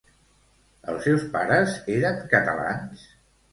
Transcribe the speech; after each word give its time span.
Els 0.93 1.05
seus 1.09 1.27
pares 1.37 1.77
eren 1.99 2.19
catalans? 2.35 3.07